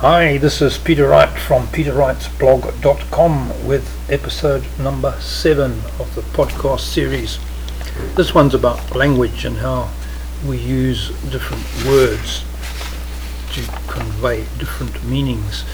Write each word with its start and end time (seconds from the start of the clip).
Hi, 0.00 0.38
this 0.38 0.62
is 0.62 0.78
Peter 0.78 1.08
Wright 1.08 1.36
from 1.40 1.66
peterwrightsblog.com 1.66 3.66
with 3.66 4.08
episode 4.08 4.64
number 4.78 5.20
seven 5.20 5.72
of 5.98 6.14
the 6.14 6.20
podcast 6.20 6.82
series. 6.82 7.40
This 8.14 8.32
one's 8.32 8.54
about 8.54 8.94
language 8.94 9.44
and 9.44 9.56
how 9.56 9.90
we 10.46 10.56
use 10.56 11.08
different 11.32 11.64
words 11.84 12.44
to 13.54 13.62
convey 13.88 14.44
different 14.56 15.02
meanings. 15.02 15.64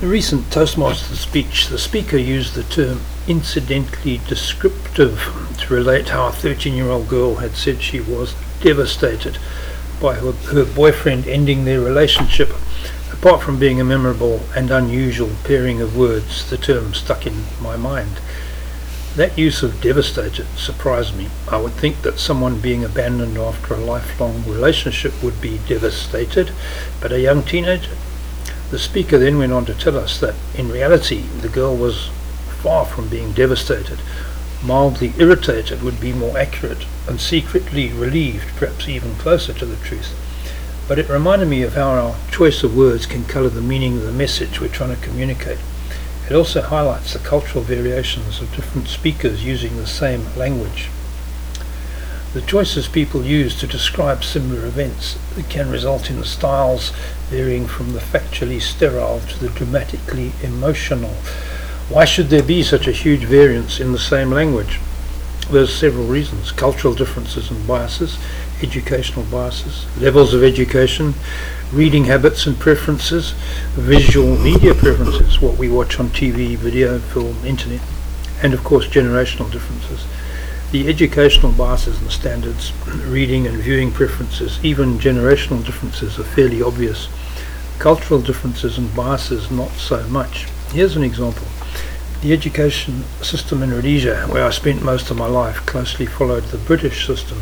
In 0.00 0.08
a 0.08 0.10
recent 0.10 0.46
Toastmasters 0.46 1.18
speech, 1.18 1.68
the 1.68 1.78
speaker 1.78 2.16
used 2.16 2.56
the 2.56 2.64
term 2.64 3.00
incidentally 3.28 4.20
descriptive 4.26 5.22
to 5.60 5.72
relate 5.72 6.08
how 6.08 6.26
a 6.26 6.32
13 6.32 6.74
year 6.74 6.90
old 6.90 7.06
girl 7.06 7.36
had 7.36 7.54
said 7.54 7.80
she 7.80 8.00
was 8.00 8.34
devastated 8.60 9.38
by 10.00 10.16
her, 10.16 10.32
her 10.32 10.64
boyfriend 10.64 11.28
ending 11.28 11.64
their 11.64 11.80
relationship 11.80 12.52
Apart 13.20 13.42
from 13.42 13.58
being 13.58 13.78
a 13.78 13.84
memorable 13.84 14.40
and 14.56 14.70
unusual 14.70 15.28
pairing 15.44 15.82
of 15.82 15.94
words, 15.94 16.48
the 16.48 16.56
term 16.56 16.94
stuck 16.94 17.26
in 17.26 17.44
my 17.60 17.76
mind. 17.76 18.18
That 19.14 19.36
use 19.36 19.62
of 19.62 19.82
devastated 19.82 20.46
surprised 20.56 21.14
me. 21.14 21.28
I 21.46 21.58
would 21.58 21.74
think 21.74 22.00
that 22.00 22.18
someone 22.18 22.62
being 22.62 22.82
abandoned 22.82 23.36
after 23.36 23.74
a 23.74 23.76
lifelong 23.76 24.44
relationship 24.46 25.22
would 25.22 25.38
be 25.38 25.60
devastated, 25.68 26.52
but 26.98 27.12
a 27.12 27.20
young 27.20 27.42
teenager? 27.42 27.94
The 28.70 28.78
speaker 28.78 29.18
then 29.18 29.36
went 29.36 29.52
on 29.52 29.66
to 29.66 29.74
tell 29.74 29.98
us 29.98 30.18
that 30.20 30.34
in 30.54 30.72
reality 30.72 31.24
the 31.42 31.50
girl 31.50 31.76
was 31.76 32.08
far 32.62 32.86
from 32.86 33.08
being 33.08 33.32
devastated. 33.32 33.98
Mildly 34.64 35.12
irritated 35.18 35.82
would 35.82 36.00
be 36.00 36.14
more 36.14 36.38
accurate, 36.38 36.86
and 37.06 37.20
secretly 37.20 37.92
relieved, 37.92 38.56
perhaps 38.56 38.88
even 38.88 39.14
closer 39.16 39.52
to 39.52 39.66
the 39.66 39.76
truth 39.84 40.14
but 40.90 40.98
it 40.98 41.08
reminded 41.08 41.46
me 41.46 41.62
of 41.62 41.74
how 41.74 41.88
our 41.90 42.16
choice 42.32 42.64
of 42.64 42.76
words 42.76 43.06
can 43.06 43.24
colour 43.24 43.48
the 43.48 43.60
meaning 43.60 43.98
of 43.98 44.02
the 44.02 44.10
message 44.10 44.60
we're 44.60 44.66
trying 44.66 44.92
to 44.92 45.00
communicate. 45.00 45.58
It 46.28 46.34
also 46.34 46.62
highlights 46.62 47.12
the 47.12 47.20
cultural 47.20 47.62
variations 47.62 48.42
of 48.42 48.52
different 48.56 48.88
speakers 48.88 49.44
using 49.44 49.76
the 49.76 49.86
same 49.86 50.26
language. 50.34 50.90
The 52.34 52.40
choices 52.40 52.88
people 52.88 53.24
use 53.24 53.56
to 53.60 53.68
describe 53.68 54.24
similar 54.24 54.66
events 54.66 55.16
can 55.48 55.70
result 55.70 56.10
in 56.10 56.24
styles 56.24 56.90
varying 57.28 57.68
from 57.68 57.92
the 57.92 58.00
factually 58.00 58.60
sterile 58.60 59.20
to 59.20 59.38
the 59.38 59.50
dramatically 59.50 60.32
emotional. 60.42 61.14
Why 61.88 62.04
should 62.04 62.30
there 62.30 62.42
be 62.42 62.64
such 62.64 62.88
a 62.88 62.92
huge 62.92 63.22
variance 63.22 63.78
in 63.78 63.92
the 63.92 63.98
same 64.00 64.32
language? 64.32 64.80
There's 65.52 65.72
several 65.72 66.06
reasons. 66.06 66.50
Cultural 66.50 66.94
differences 66.94 67.48
and 67.48 67.64
biases, 67.64 68.18
educational 68.62 69.24
biases, 69.26 69.86
levels 69.98 70.34
of 70.34 70.42
education, 70.42 71.14
reading 71.72 72.04
habits 72.04 72.46
and 72.46 72.58
preferences, 72.58 73.32
visual 73.72 74.36
media 74.36 74.74
preferences, 74.74 75.40
what 75.40 75.56
we 75.56 75.68
watch 75.68 76.00
on 76.00 76.08
TV, 76.08 76.56
video, 76.56 76.98
film, 76.98 77.36
internet, 77.44 77.80
and 78.42 78.52
of 78.54 78.64
course 78.64 78.86
generational 78.86 79.50
differences. 79.50 80.06
The 80.72 80.88
educational 80.88 81.52
biases 81.52 82.00
and 82.00 82.10
standards, 82.10 82.72
reading 82.86 83.46
and 83.46 83.58
viewing 83.58 83.92
preferences, 83.92 84.58
even 84.64 84.98
generational 84.98 85.64
differences 85.64 86.18
are 86.18 86.24
fairly 86.24 86.62
obvious. 86.62 87.08
Cultural 87.78 88.20
differences 88.20 88.78
and 88.78 88.94
biases 88.94 89.50
not 89.50 89.70
so 89.72 90.06
much. 90.08 90.46
Here's 90.72 90.96
an 90.96 91.02
example. 91.02 91.46
The 92.20 92.32
education 92.32 93.04
system 93.22 93.62
in 93.62 93.72
Rhodesia, 93.72 94.26
where 94.28 94.44
I 94.44 94.50
spent 94.50 94.82
most 94.82 95.10
of 95.10 95.16
my 95.16 95.26
life, 95.26 95.64
closely 95.66 96.06
followed 96.06 96.44
the 96.44 96.58
British 96.58 97.06
system. 97.06 97.40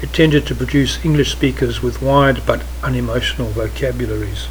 It 0.00 0.12
tended 0.12 0.46
to 0.46 0.54
produce 0.54 1.04
English 1.04 1.32
speakers 1.32 1.82
with 1.82 2.00
wide 2.00 2.46
but 2.46 2.62
unemotional 2.84 3.50
vocabularies. 3.50 4.46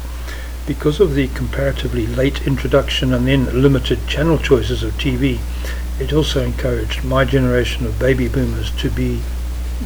Because 0.66 1.00
of 1.00 1.14
the 1.14 1.28
comparatively 1.28 2.06
late 2.06 2.46
introduction 2.46 3.14
and 3.14 3.26
then 3.26 3.62
limited 3.62 4.06
channel 4.06 4.36
choices 4.36 4.82
of 4.82 4.92
TV, 4.98 5.38
it 5.98 6.12
also 6.12 6.44
encouraged 6.44 7.02
my 7.02 7.24
generation 7.24 7.86
of 7.86 7.98
baby 7.98 8.28
boomers 8.28 8.70
to 8.72 8.90
be 8.90 9.22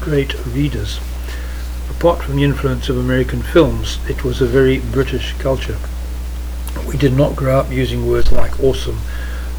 great 0.01 0.34
readers. 0.47 0.99
Apart 1.89 2.22
from 2.25 2.34
the 2.34 2.45
influence 2.45 2.89
of 2.89 2.99
American 2.99 3.43
films, 3.43 4.01
it 4.09 4.25
was 4.25 4.41
a 4.41 4.47
very 4.47 4.81
British 4.81 5.33
culture. 5.34 5.78
We 6.89 6.97
did 6.97 7.12
not 7.12 7.37
grow 7.37 7.61
up 7.61 7.71
using 7.71 8.09
words 8.09 8.33
like 8.33 8.59
awesome, 8.59 8.99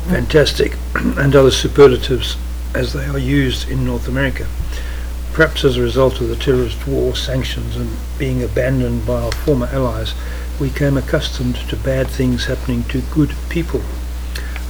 fantastic, 0.10 0.76
and 0.96 1.34
other 1.34 1.52
superlatives 1.52 2.36
as 2.76 2.92
they 2.92 3.06
are 3.06 3.18
used 3.18 3.70
in 3.70 3.86
North 3.86 4.10
America 4.10 4.48
perhaps 5.34 5.66
as 5.66 5.78
a 5.78 5.82
result 5.82 6.22
of 6.22 6.30
the 6.30 6.36
terrorist 6.36 6.86
war 6.88 7.16
sanctions 7.16 7.76
and 7.76 7.90
being 8.20 8.44
abandoned 8.44 9.04
by 9.06 9.20
our 9.20 9.32
former 9.32 9.66
allies, 9.66 10.14
we 10.60 10.70
came 10.70 10.96
accustomed 10.96 11.56
to 11.56 11.76
bad 11.76 12.08
things 12.08 12.46
happening 12.46 12.84
to 12.84 13.02
good 13.12 13.34
people. 13.50 13.82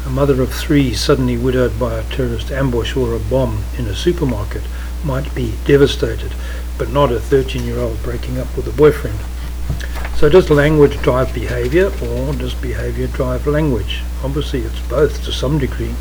A 0.06 0.10
mother 0.10 0.42
of 0.42 0.54
three 0.54 0.94
suddenly 0.94 1.38
widowed 1.38 1.78
by 1.78 2.00
a 2.00 2.04
terrorist 2.04 2.50
ambush 2.50 2.96
or 2.96 3.14
a 3.14 3.20
bomb 3.20 3.64
in 3.78 3.88
a 3.88 3.96
supermarket 3.96 4.64
might 5.04 5.36
be 5.36 5.54
devastated, 5.66 6.32
but 6.78 6.90
not 6.90 7.12
a 7.12 7.20
13 7.20 7.66
year 7.66 7.80
old 7.80 8.02
breaking 8.02 8.40
up 8.40 8.56
with 8.56 8.66
a 8.66 8.72
boyfriend. 8.72 9.20
So 10.16 10.30
does 10.30 10.50
language 10.50 10.98
drive 11.02 11.34
behavior 11.34 11.88
or 12.02 12.34
does 12.34 12.54
behavior 12.54 13.08
drive 13.08 13.48
language? 13.48 14.02
Obviously 14.24 14.62
it's 14.62 14.80
both 14.88 15.26
to 15.26 15.34
some 15.34 15.60
degree. 15.60 15.94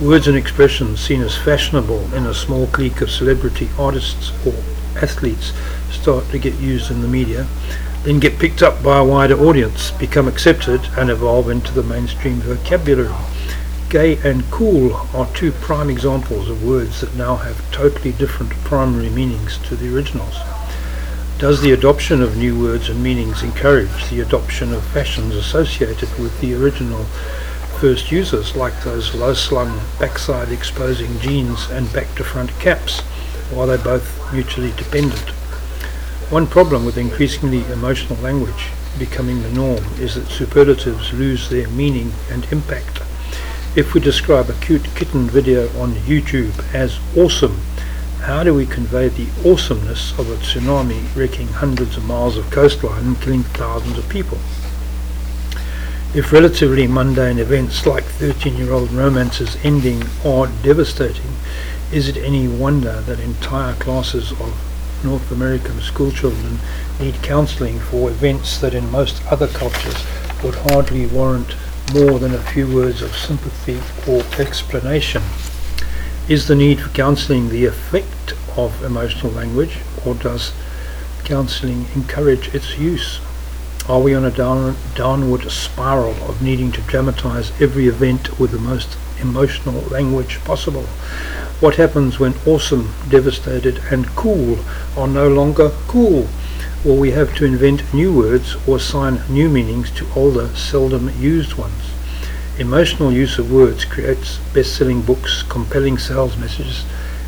Words 0.00 0.26
and 0.26 0.36
expressions 0.36 0.98
seen 0.98 1.22
as 1.22 1.36
fashionable 1.36 2.12
in 2.14 2.26
a 2.26 2.34
small 2.34 2.66
clique 2.66 3.00
of 3.00 3.12
celebrity 3.12 3.68
artists 3.78 4.32
or 4.44 4.54
athletes 5.00 5.52
start 5.88 6.28
to 6.30 6.38
get 6.38 6.54
used 6.54 6.90
in 6.90 7.00
the 7.00 7.06
media, 7.06 7.46
then 8.02 8.18
get 8.18 8.40
picked 8.40 8.60
up 8.60 8.82
by 8.82 8.98
a 8.98 9.04
wider 9.04 9.38
audience, 9.38 9.92
become 9.92 10.26
accepted 10.26 10.80
and 10.98 11.10
evolve 11.10 11.48
into 11.48 11.72
the 11.72 11.84
mainstream 11.84 12.40
vocabulary. 12.40 13.14
Gay 13.88 14.16
and 14.28 14.50
cool 14.50 14.94
are 15.14 15.32
two 15.32 15.52
prime 15.52 15.88
examples 15.88 16.50
of 16.50 16.64
words 16.64 17.00
that 17.00 17.14
now 17.14 17.36
have 17.36 17.70
totally 17.70 18.10
different 18.10 18.50
primary 18.64 19.10
meanings 19.10 19.58
to 19.58 19.76
the 19.76 19.94
originals. 19.94 20.34
Does 21.38 21.62
the 21.62 21.70
adoption 21.70 22.20
of 22.20 22.36
new 22.36 22.60
words 22.60 22.88
and 22.88 23.00
meanings 23.00 23.44
encourage 23.44 24.10
the 24.10 24.20
adoption 24.20 24.74
of 24.74 24.84
fashions 24.84 25.36
associated 25.36 26.18
with 26.18 26.40
the 26.40 26.52
original 26.54 27.06
first 27.80 28.10
users 28.10 28.56
like 28.56 28.82
those 28.82 29.14
low-slung 29.14 29.80
backside 29.98 30.50
exposing 30.50 31.18
jeans 31.20 31.68
and 31.70 31.92
back-to-front 31.92 32.50
caps, 32.58 33.00
while 33.50 33.66
they're 33.66 33.78
both 33.78 34.32
mutually 34.32 34.72
dependent. 34.72 35.30
One 36.30 36.46
problem 36.46 36.84
with 36.84 36.96
increasingly 36.96 37.64
emotional 37.72 38.18
language 38.20 38.70
becoming 38.98 39.42
the 39.42 39.50
norm 39.50 39.84
is 39.98 40.14
that 40.14 40.28
superlatives 40.28 41.12
lose 41.12 41.48
their 41.48 41.68
meaning 41.68 42.12
and 42.30 42.44
impact. 42.52 43.00
If 43.76 43.92
we 43.92 44.00
describe 44.00 44.48
a 44.48 44.54
cute 44.54 44.84
kitten 44.94 45.28
video 45.28 45.66
on 45.80 45.94
YouTube 45.94 46.54
as 46.72 46.98
awesome, 47.16 47.60
how 48.20 48.42
do 48.44 48.54
we 48.54 48.66
convey 48.66 49.08
the 49.08 49.28
awesomeness 49.44 50.18
of 50.18 50.30
a 50.30 50.36
tsunami 50.36 51.14
wrecking 51.14 51.48
hundreds 51.48 51.96
of 51.96 52.06
miles 52.06 52.36
of 52.36 52.50
coastline 52.50 53.04
and 53.04 53.20
killing 53.20 53.42
thousands 53.42 53.98
of 53.98 54.08
people? 54.08 54.38
If 56.14 56.32
relatively 56.32 56.86
mundane 56.86 57.40
events 57.40 57.86
like 57.86 58.04
13-year-old 58.04 58.92
romances 58.92 59.56
ending 59.64 60.04
are 60.24 60.46
devastating, 60.62 61.32
is 61.90 62.06
it 62.06 62.16
any 62.16 62.46
wonder 62.46 63.00
that 63.00 63.18
entire 63.18 63.74
classes 63.74 64.30
of 64.30 64.54
North 65.02 65.32
American 65.32 65.80
schoolchildren 65.80 66.60
need 67.00 67.20
counselling 67.24 67.80
for 67.80 68.10
events 68.10 68.58
that 68.58 68.74
in 68.74 68.92
most 68.92 69.26
other 69.26 69.48
cultures 69.48 70.06
would 70.44 70.54
hardly 70.54 71.08
warrant 71.08 71.56
more 71.92 72.20
than 72.20 72.32
a 72.32 72.38
few 72.38 72.72
words 72.72 73.02
of 73.02 73.16
sympathy 73.16 73.80
or 74.08 74.22
explanation? 74.40 75.24
Is 76.28 76.46
the 76.46 76.54
need 76.54 76.78
for 76.80 76.90
counselling 76.90 77.48
the 77.48 77.64
effect 77.64 78.34
of 78.56 78.84
emotional 78.84 79.32
language, 79.32 79.78
or 80.06 80.14
does 80.14 80.52
counselling 81.24 81.86
encourage 81.96 82.54
its 82.54 82.78
use? 82.78 83.18
Are 83.86 84.00
we 84.00 84.14
on 84.14 84.24
a 84.24 84.30
down, 84.30 84.76
downward 84.94 85.42
spiral 85.50 86.14
of 86.26 86.40
needing 86.40 86.72
to 86.72 86.80
dramatize 86.80 87.52
every 87.60 87.86
event 87.86 88.40
with 88.40 88.52
the 88.52 88.58
most 88.58 88.96
emotional 89.20 89.82
language 89.90 90.42
possible? 90.42 90.84
What 91.60 91.74
happens 91.74 92.18
when 92.18 92.32
awesome, 92.46 92.94
devastated, 93.10 93.82
and 93.90 94.06
cool 94.16 94.58
are 94.96 95.06
no 95.06 95.28
longer 95.28 95.70
cool? 95.86 96.28
Will 96.82 96.96
we 96.96 97.10
have 97.10 97.34
to 97.36 97.44
invent 97.44 97.92
new 97.92 98.10
words 98.10 98.56
or 98.66 98.78
assign 98.78 99.20
new 99.28 99.50
meanings 99.50 99.90
to 99.98 100.08
older, 100.16 100.48
seldom 100.56 101.10
used 101.20 101.58
ones? 101.58 101.90
Emotional 102.58 103.12
use 103.12 103.38
of 103.38 103.52
words 103.52 103.84
creates 103.84 104.38
best-selling 104.54 105.02
books, 105.02 105.42
compelling 105.42 105.98
sales 105.98 106.38
messages, 106.38 106.86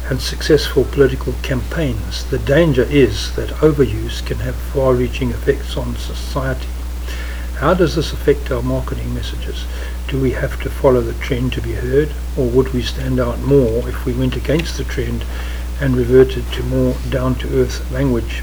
and 0.09 0.21
successful 0.21 0.85
political 0.85 1.33
campaigns, 1.43 2.25
the 2.31 2.39
danger 2.39 2.85
is 2.85 3.35
that 3.35 3.49
overuse 3.61 4.25
can 4.25 4.39
have 4.39 4.55
far-reaching 4.55 5.31
effects 5.31 5.77
on 5.77 5.97
society. 5.97 6.69
How 7.57 7.75
does 7.75 7.97
this 7.97 8.13
affect 8.13 8.51
our 8.51 8.63
marketing 8.63 9.13
messages? 9.15 9.65
Do 10.09 10.21
we 10.21 10.31
have 10.33 10.61
to 10.63 10.71
follow 10.71 11.01
the 11.01 11.15
trend 11.15 11.53
to 11.55 11.61
be 11.61 11.73
heard, 11.73 12.13
or 12.37 12.49
would 12.49 12.73
we 12.73 12.83
stand 12.83 13.19
out 13.19 13.41
more 13.41 13.89
if 13.89 14.05
we 14.05 14.13
went 14.13 14.37
against 14.37 14.77
the 14.79 14.85
trend 14.85 15.25
and 15.81 15.97
reverted 15.97 16.45
to 16.53 16.63
more 16.63 16.95
down-to-earth 17.11 17.91
language? 17.91 18.43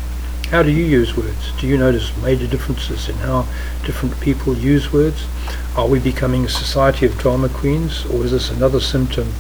How 0.49 0.63
do 0.63 0.71
you 0.71 0.83
use 0.83 1.15
words? 1.15 1.51
Do 1.59 1.67
you 1.67 1.77
notice 1.77 2.15
major 2.17 2.47
differences 2.47 3.07
in 3.07 3.15
how 3.15 3.47
different 3.85 4.19
people 4.19 4.57
use 4.57 4.91
words? 4.91 5.25
Are 5.75 5.87
we 5.87 5.99
becoming 5.99 6.45
a 6.45 6.49
society 6.49 7.05
of 7.05 7.17
drama 7.17 7.49
queens, 7.49 8.05
or 8.07 8.25
is 8.25 8.31
this 8.31 8.51
another 8.51 8.79
symptom 8.79 9.33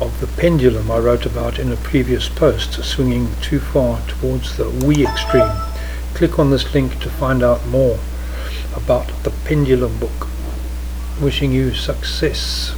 of 0.00 0.18
the 0.20 0.26
pendulum 0.40 0.90
I 0.90 0.98
wrote 0.98 1.26
about 1.26 1.58
in 1.58 1.70
a 1.70 1.76
previous 1.76 2.28
post, 2.28 2.82
swinging 2.82 3.28
too 3.42 3.60
far 3.60 4.00
towards 4.08 4.56
the 4.56 4.70
we 4.84 5.06
extreme? 5.06 5.50
Click 6.14 6.38
on 6.38 6.50
this 6.50 6.72
link 6.74 6.98
to 7.00 7.10
find 7.10 7.42
out 7.42 7.66
more 7.66 7.98
about 8.74 9.08
the 9.24 9.30
Pendulum 9.44 9.98
book. 9.98 10.28
Wishing 11.20 11.52
you 11.52 11.74
success. 11.74 12.74